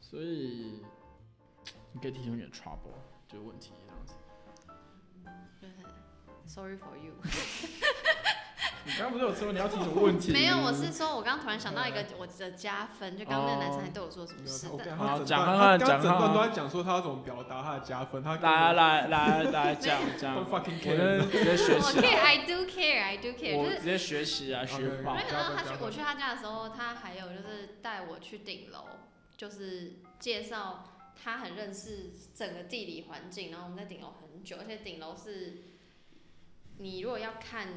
[0.00, 0.82] 所以
[1.92, 2.94] 你可以提出你的 trouble
[3.28, 4.14] 这个问题这样子。
[5.60, 5.74] 就是
[6.46, 7.14] sorry for you。
[8.86, 10.30] 你刚刚不是有说你要提什么问题？
[10.32, 14.78] 没有，我是说我刚刚突然想到一个我的加分，就刚刚那个男生对我做什么事好
[15.24, 25.22] 讲看看他讲看看段都在讲说他要怎么表达他的加分，他来来来来讲 讲，Don't 我 fucking care 直接学我习 care 啊，I do care I do care，就是我直接学习啊，学爆没。
[25.28, 28.84] 想到他去我去他家的时候，他还有就是带我去顶楼，
[29.36, 30.84] 就是介绍
[31.20, 35.64] 他很认识整个地理环境，然后我们在顶楼很久，而且顶楼是
[36.78, 37.68] 你如果要看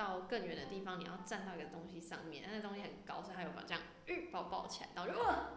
[0.00, 5.50] 到更远的地方，你要站到一个东西上面，那个东西很高，所以他有把这样，嗯，把我抱起来，然后就哇，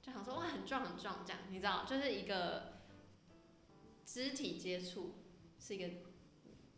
[0.00, 2.78] 就想说哇很壮很壮这样，你知道，就是一个
[4.06, 5.16] 肢体接触，
[5.58, 5.94] 是一个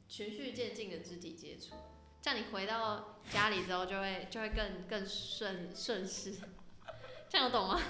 [0.08, 1.76] 循序渐进的肢体接触。
[2.20, 6.34] 这样你回到家里之后就会就会更更顺顺势，
[7.28, 7.80] 这样懂吗？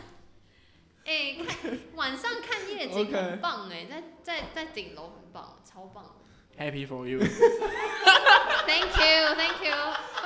[1.04, 6.21] 哎、看晚上看夜景很棒哎、在在在顶楼很棒，超棒。
[6.58, 7.28] Happy for you，Thank
[8.96, 9.74] you, thank you
[10.14, 10.24] 会。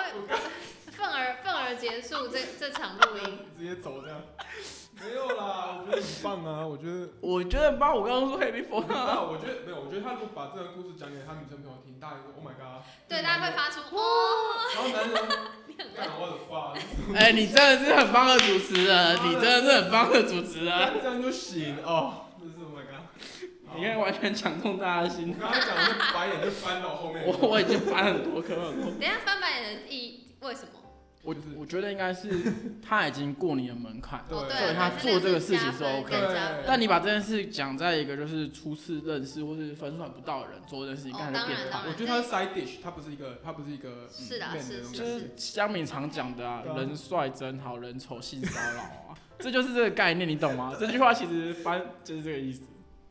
[0.93, 3.39] 愤而愤而结束这这场录音。
[3.59, 4.21] 直接走这样。
[4.99, 7.09] 没有啦，我觉得很棒啊，我觉得。
[7.21, 14.01] 我觉得把我刚刚说 Happy for 我觉得没有，我觉得他如果把这个故事讲给他女生朋友听，大家就说 Oh my god，对，大家会发出哦，
[14.75, 15.15] 然后男生
[15.67, 16.73] 你很干我的发，
[17.15, 23.05] 哎，你真的是很棒的主持人，你真的是很棒的主持人，这样就行哦，真是 Oh my god。
[23.77, 25.35] 你看完全抢中大家的心。
[25.39, 27.25] 刚才讲的那白眼就翻到后面。
[27.27, 28.91] 我我已经翻很多科很多。
[28.93, 30.69] 等下翻白眼的意义为什么？
[31.23, 32.29] 我我觉得应该是
[32.81, 36.15] 他已经过你的门槛，对所以他做这个事情是 OK
[36.65, 41.81] 但你把这件事讲在一个就是初次认识或是分算不到的人做这件事情，哦看就变态。
[41.89, 50.77] 我觉得他是 side dish，他不是一个，他不是一个是的是就是感觉江敏常讲的啊人帅真好，人丑性骚扰啊，这就是这个概念，你懂吗？
[50.79, 52.63] 这句话其实翻就是这个意思。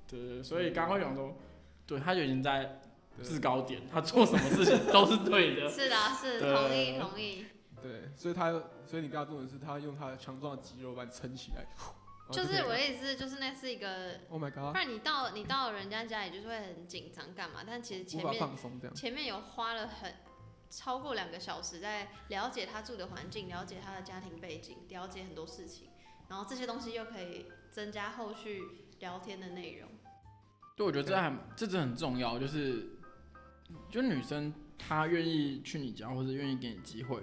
[0.07, 1.37] 对对对，所以刚刚会讲说，
[1.85, 2.81] 对，他就已经在
[3.23, 5.67] 制高点，他做什么事情都是对的。
[5.71, 7.45] 是的，是对同意同意。
[7.81, 8.51] 对，所以他，
[8.85, 11.65] 所以你跟他做的是，他用他的强壮的肌肉把你撑起来。
[12.31, 17.63] 就是我的意思，就是那是一个，，Oh my 不 god，然你到你到人家家里就是会很紧张干嘛？
[17.67, 18.95] 但其实前面放松这样。
[18.95, 20.11] 前面有花了很
[20.71, 25.89] 超过两个小时在了解他住的环境，了解他的家庭背景，了解很多事情，
[26.27, 28.59] 然后这些东西又可以增加后续
[28.97, 29.91] 聊天的内容。
[30.75, 32.87] 对，我觉得这还这真的很重要，就是
[33.89, 37.21] 就女生她愿意去你家，或者愿意给你机会，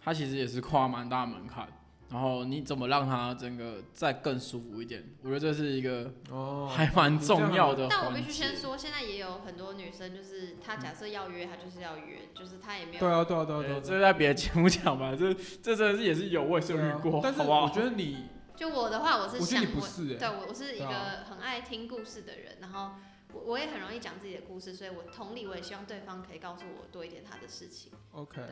[0.00, 1.66] 她其实也是跨蛮大的门槛。
[2.10, 5.04] 然后你怎么让她整个再更舒服一点？
[5.22, 8.12] 我觉得这是一个哦，还蛮重要的但我。
[8.12, 13.80] 必须先说，现在也有很多女生，就是她假设要约，她就是要约，就是她也没有对啊，对啊，对啊，对。
[13.82, 17.42] 这个在别的节目讲吧，这这真的是也是有，我也是有对啊遇过，但是？
[17.42, 18.24] 我觉得你，
[18.58, 20.30] 就我的话，我是想你不是对哎。
[20.30, 22.96] 我我是一个很爱听故事的人，然后
[23.32, 27.92] 我我也很容易讲自己的故事，所以我同理，我也希望对方可以告诉我多一点他的事情。
[28.10, 28.42] OK，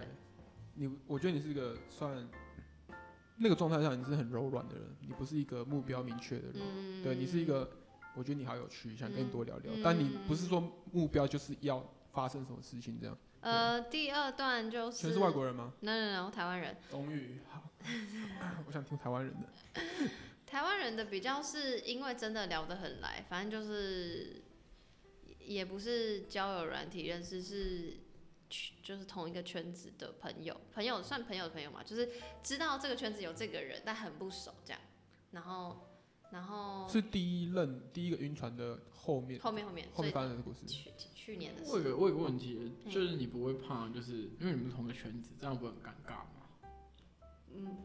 [0.75, 2.29] 你我觉得你是一个算
[3.38, 6.62] 那个状态下你是很柔软的人，你不是一个目标明确的人。
[6.62, 7.69] 嗯，对你是一个，
[8.14, 9.73] 我觉得你好有趣，想跟你多聊聊。
[9.75, 13.19] 嗯但你不是说目标就是要发生什么事情这样。
[13.40, 17.62] 呃，第二段就是全是外国人吗？，no no no，台湾人，终于好，
[18.66, 19.81] 我想听台湾人的。
[20.46, 24.42] 台湾人的比较是因为真的聊得很来，反正就是
[25.40, 27.99] 也不是交友软体认识，是
[28.83, 32.09] 就是同一个圈子的朋友，朋友算朋友的朋友嘛，就是
[32.42, 34.81] 知道这个圈子有这个人，但很不熟这样，
[35.33, 35.88] 然后
[36.31, 40.64] 然后是第一任第一个晕船的后面，后面后面后面发生的故事。
[40.66, 46.45] 去去年的事我有，个我有个问题，嗯就是你不会怕，就是因为你们同个圈子，这样不会很尴尬吗？
[47.54, 47.76] 嗯，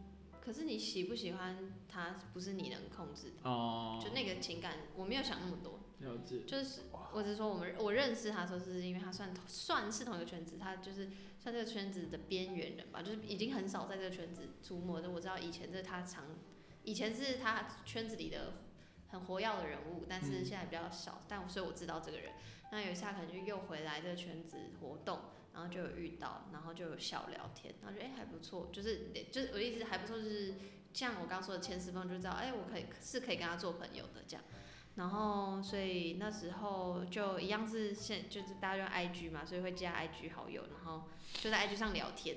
[0.42, 6.42] 可是你喜不喜欢他不是你能控制的，哦，就那个情感我没有想那么多，了解。
[6.46, 6.82] 就是
[7.14, 15.10] 我只是说我们我认识他的时候，是因为他算算是同一个圈子，他就是算这个圈子的边缘人吧，就是已经很少在这个圈子出没的。
[15.10, 16.26] 我知道以前这他常，
[16.84, 18.54] 以前是他圈子里的
[19.08, 21.22] 很活跃的人物，但是嗯现在比较少。
[21.28, 22.32] 但所以我知道这个人。
[22.72, 25.20] 那有一次他可能就又回来这个圈子活动，
[25.54, 30.56] 然后就有遇到，然后就有小聊天，然后觉得哎、还不错，就是就是我的意思还不错，就是
[30.94, 34.44] 像我刚说的前十分就知道，哎、我可以是可以跟他做朋友的这样。
[34.96, 42.36] 然后，所以那时候就一样是现就是大家用 IG 嘛，所以会加 IG 好友，然后就在 IG 上聊天。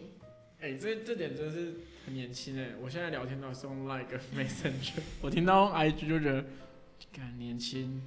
[0.61, 2.71] 哎、这这点真是很年轻哎！
[2.81, 6.45] 我现在聊天都是用 Like 跟 Messenger， 我听到用 IG 就觉得，
[7.13, 8.01] 感年轻。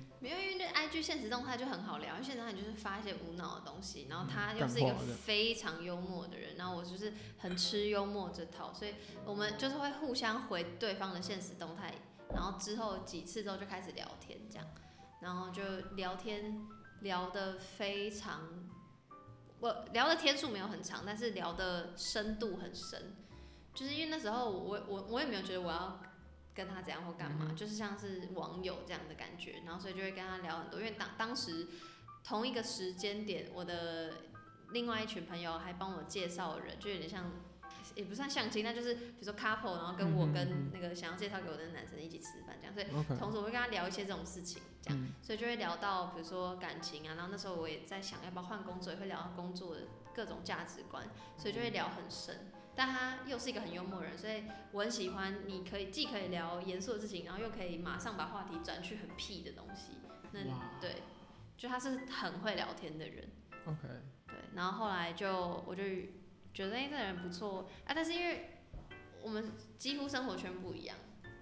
[0.87, 8.95] IG 现实动态就很好聊，现实动态你就是发一些无脑的东西，然后嗯他又是一个非常幽默的人，然后我就是很吃幽默这套，所以
[9.25, 11.93] 我们就是会互相回对方的现实动态，
[12.33, 14.67] 然后之后几次之后就开始聊天这样，
[15.21, 15.61] 然后就
[15.95, 16.65] 聊天
[17.01, 18.41] 聊得非常，
[19.59, 23.15] 我聊的天数没有很长，但是聊的深度很深，
[23.73, 25.99] 就是因为那时候我我我也没有觉得我要
[26.57, 31.67] 跟他怎样或干嘛，嗯就是像是网友这样的感觉，然后所以就会跟他聊很多，因为当当时
[32.23, 34.13] 同一个时间点，我的
[34.71, 37.31] 另外一群朋友还帮我介绍人，就有点像。
[37.95, 45.13] 也不算相亲，那就是比如说 couple，然后跟我跟嗯那个想要介绍给我的男生一起吃饭这样，所以同时我会跟他聊一些这种事情，这样，嗯。
[45.23, 49.81] 所以就会聊到比如说感情啊，然后那时候我也在想要不要换工作，也会聊到工作的
[50.17, 51.05] 各种价值观，
[51.37, 52.51] 所以就会聊很深。
[52.75, 55.47] 但他又是一个很幽默的人，所以我很喜欢。
[55.47, 59.93] 你可以既可以聊严肃的事情，然后又可以马上把话题转去很屁的东西。
[60.31, 60.41] 那
[60.81, 61.03] 对，
[61.55, 63.29] 就他是很会聊天的人。
[63.65, 63.87] OK，
[64.27, 65.83] 对，然后后来就我就
[66.53, 68.59] 觉得哎、这个人不错啊，但是因为
[69.21, 70.97] 我们几乎生活圈不一样，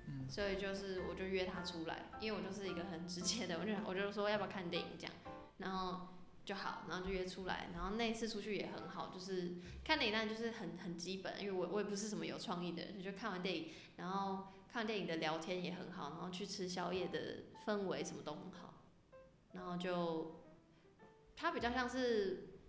[0.08, 5.14] 嗯所以就是我就约他出来，因为我就是一个很直接的，我就我就说要不要看电影这样，
[5.58, 6.08] 然后
[6.46, 18.84] 就好，然后就约出来，然后那一次出去也很好，就是看电影当然就是很很基本，因为我我也不是什么有创意的人，就看完电影，然后看完电影的聊天也很好，然后去吃宵夜的氛围什么都很好，
[19.54, 20.44] 然后就
[21.36, 22.60] 他比较像是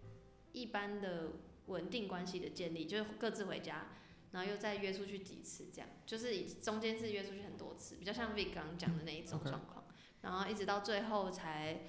[0.52, 1.32] 一般的
[1.66, 3.88] 稳定关系的建立，就是各自回家，
[4.30, 9.84] 然后又再约出去几次，这样就是中间是约出去很多次，比较像 Vic 刚刚讲的那一种状况，
[10.22, 11.82] 然后一直到最后才，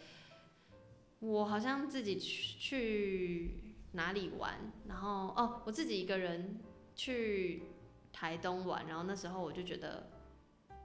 [1.20, 6.60] 我好像自己去去哪里玩，然后哦，我自己一个人
[6.96, 7.64] 去
[8.14, 10.12] 台东玩，然后那时候我就觉得，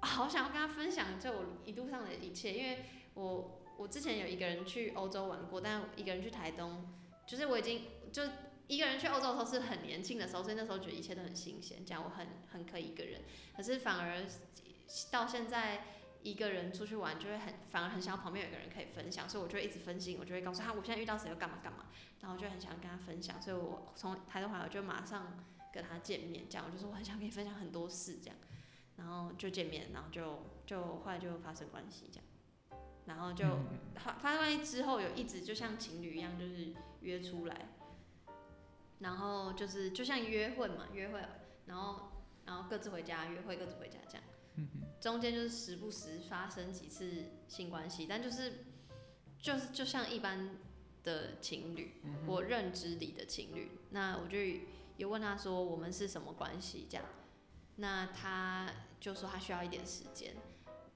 [0.00, 6.88] 好想要跟他分享就我一路上的一切，因为我我之前有一个人去欧洲玩过，但一个人去台东，
[7.26, 8.22] 就是我已经就
[8.68, 13.20] 一个人去欧洲的时候是很年轻的时候，所以那时候觉得一切都很新鲜，这样我很很可以一个人。
[13.54, 14.24] 可是反而
[15.10, 15.84] 到现在
[16.22, 21.86] 一个人出去玩，就会很反而很想要旁边有一个人可以分享，所以我就会一直分心，我就会告诉他我现在遇到谁要干嘛干嘛，
[22.20, 28.36] 然后就很想跟他分享，所以我从台东回来我就马上跟他见面，这样我就说我很想跟你分享很多事这样，
[28.96, 33.44] 然后就见面，然后就就后来就发生关系这样，然后就。
[33.94, 37.68] 发发生关系之后，有一直就像情侣一样，就是约出来，
[38.98, 41.20] 然后就是就像约会嘛，约会，
[41.66, 42.10] 然后
[42.46, 44.24] 然后各自回家，约会各自回家这样，
[45.02, 48.64] 中间就是时不时发生几次性关系，但就是
[49.40, 50.56] 就是就像一般
[51.02, 54.38] 的情侣，嗯我认知里的情侣，那我就
[54.96, 57.04] 有问他说我们是什么关系这样，
[57.76, 60.36] 那他就说他需要一点时间。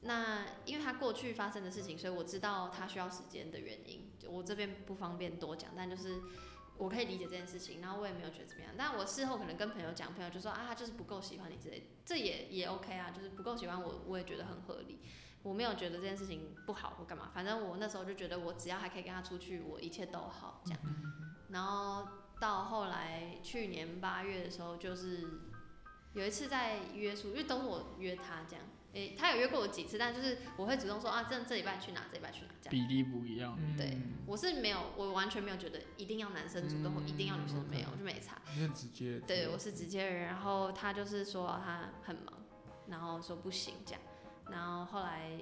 [0.03, 4.09] 那因为他过去发生的事情，所以我知道他需要时间的原因。
[4.29, 6.21] 我这边不方便多讲，但就是
[6.79, 8.73] 我可以理解这件事情，然后我也没有觉得怎么样。
[8.77, 14.99] 但我事后可能跟朋友讲，朋友就说啊，他就是不够喜欢你之类，这也也 OK 啊，就是不够喜欢我，我也觉得很合理。
[15.43, 20.81] 我没有觉得这件事情不好或干嘛，反正我那时候就觉得我只要还可以跟他出去，我一切都好这样。
[21.51, 22.09] 然后
[22.41, 25.25] 到后来去年八月的时候，就是
[26.15, 32.71] 有一次在约出，因为都是我约他这样，诶、他有约过我几次，但就是我会主动说啊，这这礼拜去哪，这礼拜去哪这样。
[32.71, 33.57] 比例不一样。
[33.61, 38.41] 嗯对我是没有，我完全没有觉得一定要男生主动或一定要女生，嗯没有就没差。
[38.55, 39.21] 你很直接。
[39.27, 42.33] 对，我是直接人，然后他就是说他很忙，
[42.89, 44.01] 然后说不行这样，
[44.51, 45.39] 然后后来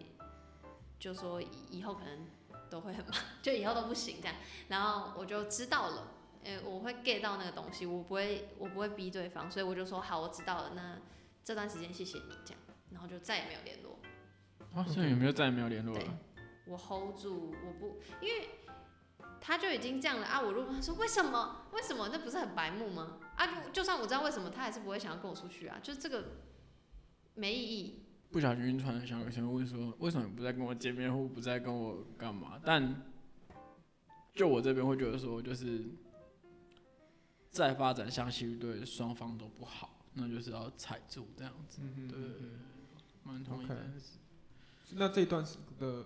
[0.99, 2.27] 就说以以后可能
[2.69, 4.35] 都会很忙， 就以后都不行这样，
[4.69, 6.09] 然后我就知道了，
[6.43, 10.99] 呃，我会 get 到那个东西，我不会我不会逼对方，所以我就说好，我知道了，那
[11.45, 12.61] 这段时间谢谢你这样，
[12.95, 13.99] 然后就再也没有联络。
[14.73, 16.19] 啊，所以有没有再也没有联络了？
[16.67, 18.49] 我 hold 住，我不，因为
[19.39, 20.41] 他就已经这样了啊。
[20.41, 21.67] 我如果问他说为什么？
[21.73, 22.09] 为什么？
[22.11, 23.19] 那不是很白目吗？
[23.37, 25.79] 啊，就就算我知道为什么，他还是不会想要跟我出去啊。
[25.83, 26.25] 就是这个
[27.35, 28.01] 没意义。
[28.31, 32.59] 不小心晕船的小女生问说，为什么你不再跟我见面，或不再跟我干嘛？
[32.65, 33.03] 但
[34.33, 35.85] 就我这边会觉得说，就是
[37.51, 41.81] 再发展下去对双方都不好，那就是要踩住这样子。
[42.09, 42.19] 对
[43.25, 43.83] 蛮同意的 OK。
[44.93, 46.05] 那这一段时的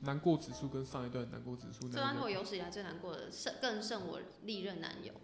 [0.00, 5.14] 难过指数跟上一段难过指数这段是我有史以来最难过的，胜更胜我历任男友。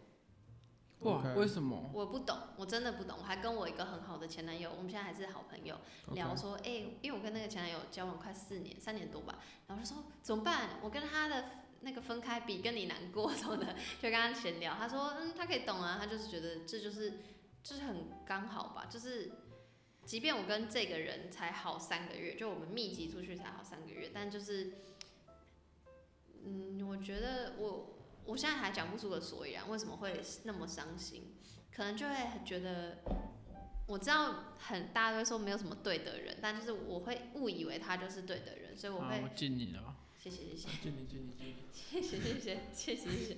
[1.01, 1.91] 哇为什么？
[1.95, 3.17] 我不懂，我真的不懂。
[3.19, 5.79] 我还跟我一个很好的前男友，我们现在还是好朋友，
[6.13, 10.79] 聊说，哎、因为我跟那个前男友交往快四年，三年多吧，然后就说怎么办？
[10.83, 11.45] 我跟他的
[11.81, 14.75] 那个分开比跟你难过什么的， 就跟他闲聊。
[14.75, 17.21] 他说，嗯，他可以懂啊，他就是觉得这就是
[17.63, 19.33] 就是很刚好吧，就是
[20.11, 24.73] 即便我跟这个人才好三个月，就我们密集出去才好三个月，但就是，
[26.45, 31.37] 嗯，我觉得我我现在还讲不出个所以然，为什么会那么伤心？
[31.71, 33.05] 可能就会觉得，
[33.87, 39.95] 我知道很大家都会说没有什么对的人，但就是我会误以为他就是对的人，所以我会啊我敬你了。
[40.19, 43.37] 谢谢谢谢敬你敬你敬你，谢谢谢谢谢谢谢谢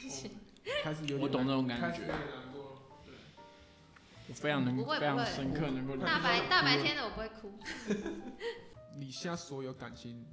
[0.00, 0.30] 谢谢。
[0.82, 2.10] 开始有点我懂那种感觉。
[4.28, 6.18] 我非常能不会非常不会深刻能够大。
[6.20, 7.52] 白大白天的我不会哭，
[8.98, 10.26] 你现在所有感情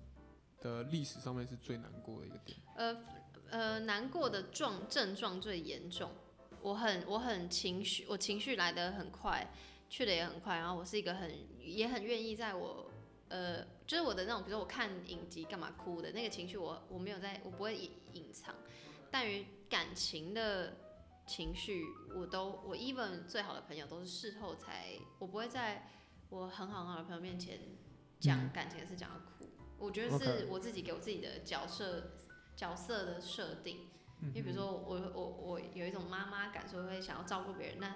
[0.61, 2.57] 的历史上面是最难过的一个点。
[2.75, 2.97] 呃
[3.49, 6.09] 呃，难过的状症状最严重。
[6.61, 9.47] 我很我很情绪，我情绪来得很快，
[9.89, 10.55] 去的也很快。
[10.57, 12.89] 然后我是一个很也很愿意在我
[13.27, 18.55] 呃，就是我的那种，比如说我看影集干嘛哭的那个情绪我，我没有在，我不会隐隐藏。
[19.11, 20.75] 但于感情的
[21.25, 25.89] 情绪，我都我 even 最好的朋友都是事后才，我不会在
[26.29, 27.59] 我很好很好的朋友面前
[28.19, 29.49] 讲感情的事讲到哭。
[29.77, 32.11] 我觉得是我自己给我自己的角色
[32.55, 33.89] 角色的设定。
[34.21, 37.77] 嗯因为比如说我我我有一种妈妈感，所以会想要照顾别人。
[37.79, 37.95] 那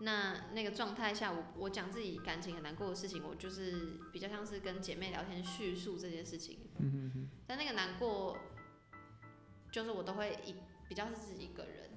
[0.00, 6.58] 那那个状态下，我我讲自己感情很难过的事情，我就是比较像是跟姐妹聊天叙述这件事情。
[6.78, 8.36] 嗯哼哼但那个难过，
[9.70, 10.56] 就是我都会一
[10.88, 11.87] 比较是自己一个人。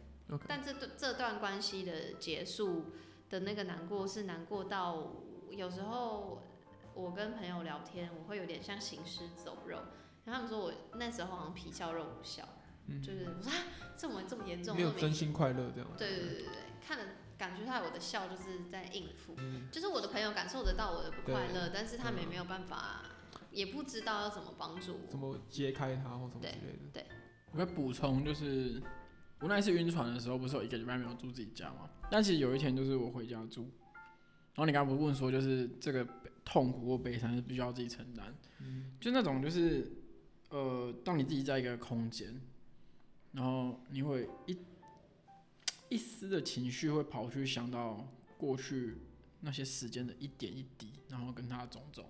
[0.47, 2.91] 但这段这段关系的结束
[3.29, 5.13] 的那个难过，是难过到
[5.49, 6.47] 有时候
[6.93, 9.77] 我跟朋友聊天，我会有点像行尸走肉。
[10.23, 12.47] 然后他们说我那时候好像皮笑肉不笑，
[12.87, 13.57] 嗯就是我说啊，
[13.97, 15.89] 这么这么严重，没有真心快乐这样。
[15.97, 16.53] 对对对对对，
[16.85, 17.03] 看了
[17.37, 23.01] 感觉出来我的笑就是在应付，嗯就是我的朋友感受得到我的不快乐，但是他们也没有办法，
[23.49, 25.17] 也不知道要怎么帮助我怎。
[25.17, 26.89] 么揭开它或什么之类的。
[26.93, 27.05] 对
[27.51, 28.79] 我会补充，就是
[29.41, 31.89] 我那一次晕船的时候，不是有一个礼拜没有住自己家吗？
[32.11, 33.63] 但其实有一天就是我回家住，
[34.53, 36.07] 然后你刚刚不是问说，就是这个
[36.45, 39.91] 痛苦或悲伤是必须要自己承担，嗯就那种就是
[40.49, 42.39] 呃，当你自己在一个空间，
[43.31, 44.57] 然后你会一
[45.89, 48.97] 一丝的情绪会跑去想到过去
[49.39, 52.05] 那些时间的一点一滴，然后跟他种种，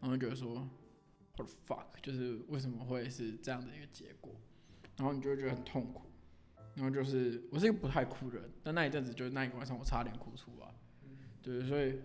[0.00, 0.68] 然后就觉得说
[1.36, 4.34] what the fuck，就是为什么会是这样的一个结果，
[4.96, 6.02] 然后你就会觉得很痛苦，
[6.74, 10.74] 然后就是我是一个不太哭的人，但那一阵子就是那一个晚上我差点哭出来，
[11.42, 11.98] 对，所以。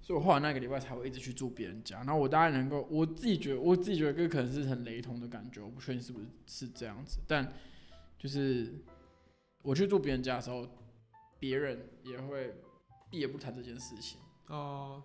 [0.00, 7.52] 所以我后来那个礼拜才会一直去住别人家，然后我大概能够，我自己觉得，我自己觉得这可能是很雷同的感觉，我不确定是不是是这样子，但
[8.16, 8.72] 就是
[9.62, 10.66] 我去住别人家的时候，
[11.38, 12.54] 别人也会
[13.10, 15.02] 避而不谈这件事情，哦，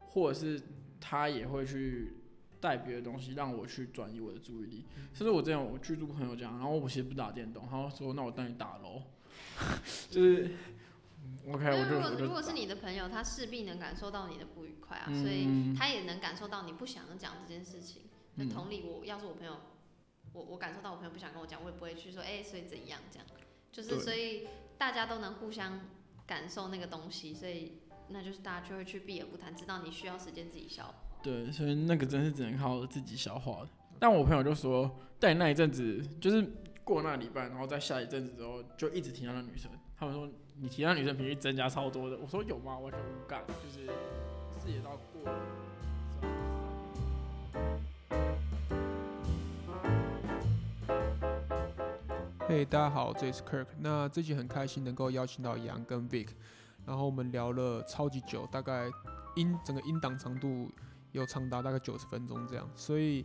[0.00, 0.60] 或者是
[0.98, 2.14] 他也会去
[2.64, 9.02] 带别的东西让我去转移我的注意力，甚至我这样我去住朋友家，然后我其实不打电动，然后说那我带你打喽，
[10.08, 10.50] 就是
[11.22, 18.04] 嗯 OK 如果如果是你的朋友，他势必能感受到你的不愉快啊，嗯所以他也能感受到你不想讲这件事情。
[18.36, 18.48] 那嗯。
[18.48, 19.60] 同理，我要是我朋友，
[20.32, 23.26] 我我感受到我朋友不想跟我讲，我也不会去说，哎、所以怎样这样，
[23.70, 24.48] 就是所以
[24.78, 25.80] 大家都能互相
[26.26, 30.94] 感受那个东西，所以那就是大家就会去避而不谈，知道你需要时间自己消化。
[31.24, 33.66] 对，所以那个真是只能靠自己消化。
[33.98, 36.46] 但我朋友就说，在那一阵子，就是
[36.84, 39.70] 过那个礼拜，然后在下一阵子之后，就一直提到那女生。
[39.96, 40.28] 他们说
[40.60, 42.78] 你提到女生频率增加超多的，我说有吗？
[42.78, 43.86] 完全无感，就是
[44.60, 45.38] 视野到过了。
[52.46, 53.68] 嘿大家好，这里是 Kirk。
[53.78, 56.28] 那这集很开心能够邀请到杨跟 Vic，
[56.84, 58.90] 然后我们聊了超级久，大概
[59.36, 60.70] 音整个音档长度
[61.14, 63.24] 有长达大概九十分钟这样，所以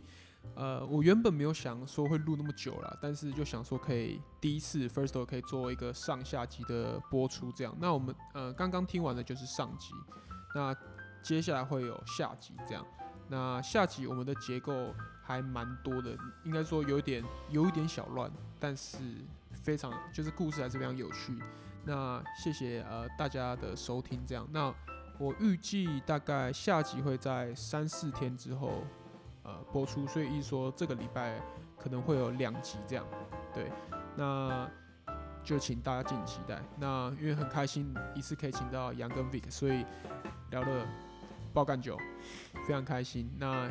[0.54, 7.76] 呃，我原本没有想说会录那么久啦，但是就想说可以第一次 First o 可以做一个上下集的播出这样。
[7.78, 9.92] 那我们呃刚刚听完的就是上集，
[10.54, 10.74] 那
[11.22, 12.86] 接下来会有下集这样。
[13.28, 18.98] 那下集我们的结构还蛮多的，应该说有点有一点小乱，但是
[19.62, 21.38] 非常就是故事还是非常有趣。
[21.84, 24.46] 那谢谢呃大家的收听，这样。
[24.50, 24.72] 那
[25.20, 28.82] 我预计大概下集会在三四天之后
[29.42, 31.38] 呃播出，所以一说这个礼拜
[31.78, 33.04] 可能会有两集这样。
[33.52, 33.70] 对，
[34.16, 34.66] 那
[35.44, 36.58] 就请大家敬请期待。
[36.78, 39.84] 那因为很开心一次可以请到杨跟 Vic，所以
[40.50, 40.88] 聊了
[41.52, 41.98] 爆干酒，
[42.66, 43.30] 非常开心。
[43.36, 43.70] 那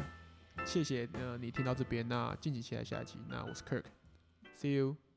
[0.65, 3.17] 谢谢呃你听到这边，那敬请期待下一集。
[3.27, 5.08] 那我是 Kirk，See you。